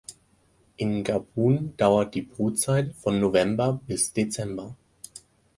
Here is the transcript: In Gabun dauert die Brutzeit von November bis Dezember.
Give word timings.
In 0.77 1.03
Gabun 1.03 1.75
dauert 1.77 2.15
die 2.15 2.23
Brutzeit 2.23 2.95
von 2.95 3.19
November 3.19 3.79
bis 3.85 4.11
Dezember. 4.13 4.75